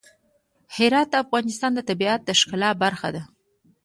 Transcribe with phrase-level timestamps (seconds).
[0.75, 3.23] هرات د افغانستان د طبیعت د ښکلا برخه ده.